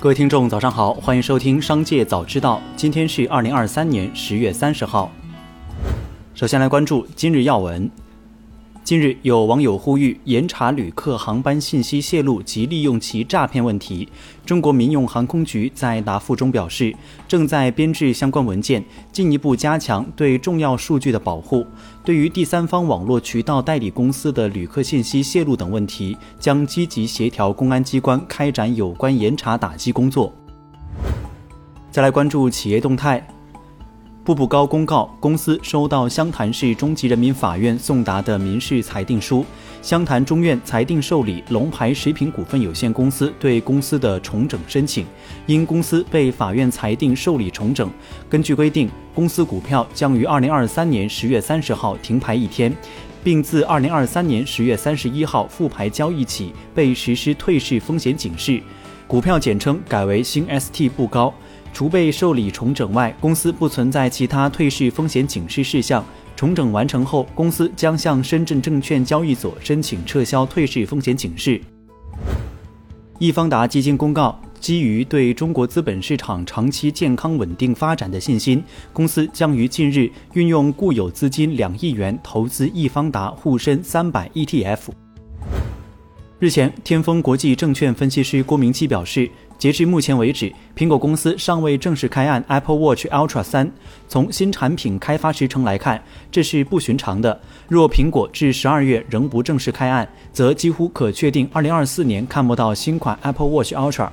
[0.00, 2.62] 各位听众，早上好，欢迎收听《商界早知道》。
[2.76, 5.10] 今天是二零二三年十月三十号。
[6.36, 7.90] 首先来关注今日要闻。
[8.88, 14.08] 近日，有网友呼吁严查旅客航班信息泄露及利用其诈骗问题。
[14.46, 16.96] 中国民用航空局在答复中表示，
[17.28, 18.82] 正在编制相关文件，
[19.12, 21.66] 进一步加强对重要数据的保护。
[22.02, 30.32] 对于第三方网络渠道代理公司的旅客信息泄露等问题，将积极协调公安机关开展有关严查打击工作。
[31.90, 33.22] 再来关注企业动态。
[34.28, 39.42] 步步高公告，公司收到湘潭市中级人民法院送达的民事裁定书，
[39.80, 45.06] 湘潭中院裁定受理龙牌食品股份有限公司对公司的重整申请。
[45.46, 47.90] 因公司被法院裁定受理重整，
[48.28, 52.70] 根据规定，公司股票将于二零二三年十月三十号停牌一天，
[53.24, 58.60] 并自二零二三年十月三十一号复牌交易起被实施退市风险警示，
[59.08, 61.32] 股票简称改为新 ST 步高。
[61.72, 66.04] 除被受理重整外，公司不存在其他退市风险警示事项。
[66.36, 71.58] 重整完成后，公司将向深圳证券交易所申请撤销退市风险警示。
[73.18, 78.62] 易方达基金公告，基于对中国资本市场长期健康稳定发展的信心，
[78.92, 85.07] 公司将于近日运用固有资金两亿元投资易方达沪深三百 ETF。
[86.40, 89.28] 日前，天风国际证券分析师郭明基表示。
[89.58, 93.68] 截至目前为止，苹果公司尚未正式开案 Apple Watch Ultra 三。
[94.06, 96.00] 从新产品开发时程来看，
[96.30, 97.40] 这是不寻常的。
[97.66, 104.10] 若苹果至十二月仍不正式开案，则几乎可确定二零二四年看不到新款 Apple Watch Ultra。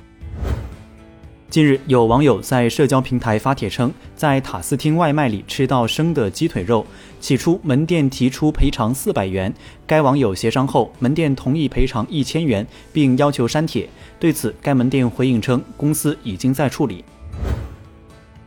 [1.48, 6.84] 近日，有网友在社交平台发帖称，在塔斯汀外卖里吃到生的鸡腿肉。
[7.20, 9.54] 起初，门店提出赔偿四百元，
[9.86, 13.88] 该网友协商后，门店同意赔偿一千元，并要求删帖。
[14.18, 17.04] 对此，该门店回应称，公司已经在处理。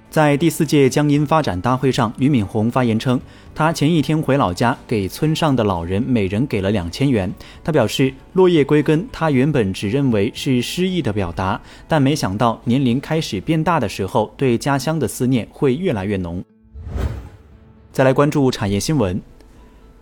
[0.10, 3.22] 在第四届江阴发展大会上，俞敏洪发言称，
[3.54, 7.32] 他前一天回老家，给村上的老人每人给了两千元。
[7.64, 16.44] 他表示，落叶归根，他原本只认为是诗意的表达，但没想到年龄开始变大的时候，对家乡的思念会越来越浓。
[17.92, 19.22] 再来关注产业新闻，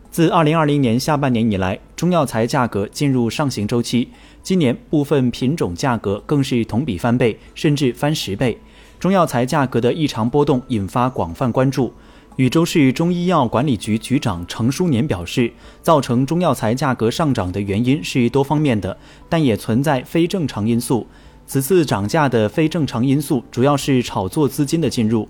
[0.09, 4.07] 自二零二零年下半年以来，中药材价格进入上行周期，
[4.41, 8.57] 今年部分品种价格更是同比翻倍，甚至翻十倍。
[8.99, 11.93] 中药材价格的异常波动引发广泛关注。
[12.37, 18.95] 禹州市中医药管理局局长程书年表示，造成中药材价格上涨的原因是多方面的，
[19.27, 21.07] 但也存在非正常因素。
[21.47, 25.27] 此次涨价的非正常因素主要是炒作资金的进入。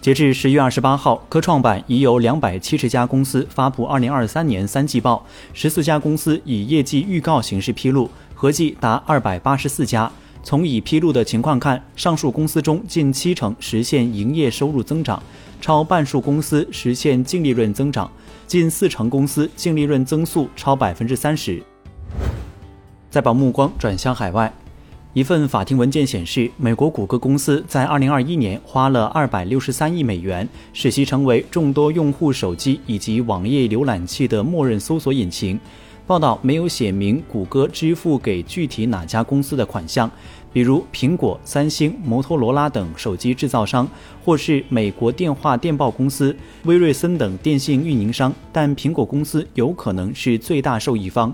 [0.00, 10.10] 截至十月二十八号，科创板已有两百七十家公司发布二零二三年三季报，十四家公司以业绩预告形式披露，合计达二百八十四家。
[10.42, 15.22] 从已披露的情况看，上述公司中近七成实现营业收入增长，
[15.60, 18.10] 超半数公司实现净利润增长，
[18.46, 21.62] 近四成公司净利润增速超百分之三十。
[23.08, 24.52] 再把目光转向海外，
[25.12, 35.60] 一份法庭文件显示，美国谷歌公司在二零二一年花了二百六十三亿美元，使其成为众多用户手机以及网页浏览器的默认搜索引擎。
[36.12, 40.10] 报道没有写明谷歌支付给具体哪家公司的款项，
[40.52, 43.88] 比如苹果、三星、摩托罗拉等手机制造商，
[44.22, 51.32] 或是美国电话电报公司、威瑞森等电信运营商，但苹果公司有可能是最大受益方。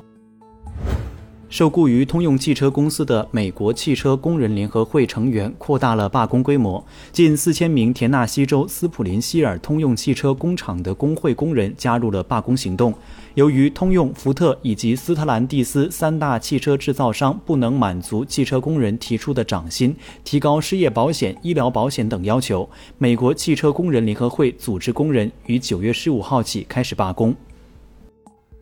[1.50, 12.92] 受雇于通用汽车公司的美国汽车工人联合会成员扩大了罢工规模，近四千名田纳西州斯普林希尔通用汽车工厂的工会工人加入了罢工行动。
[13.32, 27.34] 由于通用、福特以及斯特兰蒂斯三大汽车制造商不能满足汽车工人提出的涨薪、提高失业保险、医疗保险等要求，美国汽车工人联合会组织工人于九月十五号起开始罢工。